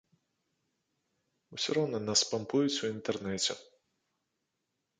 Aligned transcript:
Усё 1.57 1.69
роўна 1.79 1.99
нас 2.07 2.19
спампуюць 2.27 2.81
у 2.87 2.89
інтэрнэце. 2.95 3.53